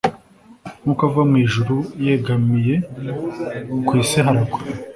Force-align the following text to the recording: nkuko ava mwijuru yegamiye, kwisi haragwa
nkuko 0.81 1.01
ava 1.09 1.21
mwijuru 1.29 1.75
yegamiye, 2.05 2.75
kwisi 3.87 4.17
haragwa 4.25 4.59